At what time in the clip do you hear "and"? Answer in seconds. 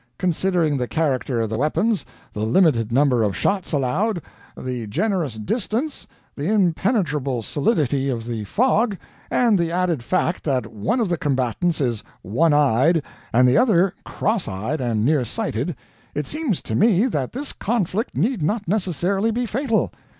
9.29-9.59, 13.31-13.47, 14.81-15.05